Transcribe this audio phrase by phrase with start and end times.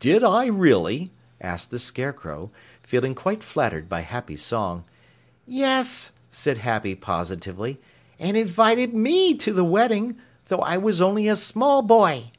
[0.00, 2.50] "Did I really?" asked the Scarecrow,
[2.82, 4.84] feeling quite flattered by Happy's song.
[5.46, 7.80] "Yes," said Happy positively,
[8.18, 12.32] "and invited me to the wedding, though I was only a small boy."